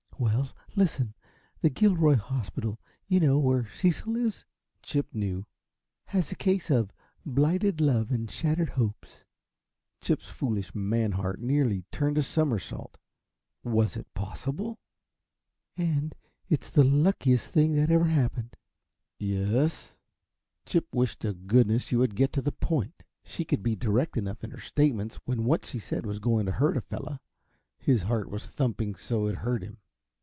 [0.21, 1.15] "Well, listen.
[1.61, 4.45] The Gilroy hospital you know, where Cecil is"
[4.83, 5.47] Chip knew
[6.05, 6.93] "has a case of
[7.25, 9.23] blighted love and shattered hopes"
[9.99, 12.99] Chip's foolish, man heart nearly turned a somersault.
[13.63, 14.77] Was it possible?
[15.75, 16.13] "and
[16.49, 18.55] it's the luckiest thing ever happened."
[19.17, 19.97] "Yes?"
[20.67, 23.01] Chip wished to goodness she would get to the point.
[23.23, 26.51] She could be direct enough in her statements when what she said was going to
[26.51, 27.19] hurt a fellow.
[27.79, 29.79] His heart was thumping so it hurt him.